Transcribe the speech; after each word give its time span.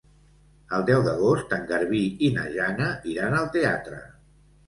El 0.77 0.85
deu 0.89 1.03
d'agost 1.07 1.53
en 1.57 1.67
Garbí 1.73 2.01
i 2.27 2.31
na 2.37 2.47
Jana 2.55 2.89
iran 3.13 3.37
al 3.41 3.51
teatre. 3.59 4.01